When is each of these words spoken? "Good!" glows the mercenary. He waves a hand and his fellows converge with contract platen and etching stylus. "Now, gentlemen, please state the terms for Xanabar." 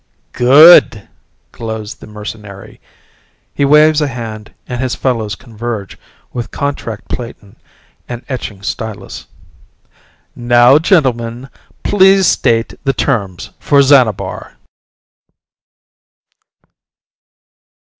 "Good!" 0.33 1.07
glows 1.51 1.93
the 1.93 2.07
mercenary. 2.07 2.81
He 3.53 3.65
waves 3.65 4.01
a 4.01 4.07
hand 4.07 4.51
and 4.65 4.81
his 4.81 4.95
fellows 4.95 5.35
converge 5.35 5.95
with 6.33 6.49
contract 6.49 7.07
platen 7.07 7.55
and 8.09 8.25
etching 8.27 8.63
stylus. 8.63 9.27
"Now, 10.35 10.79
gentlemen, 10.79 11.51
please 11.83 12.25
state 12.25 12.73
the 12.83 12.93
terms 12.93 13.51
for 13.59 13.83
Xanabar." 13.83 14.55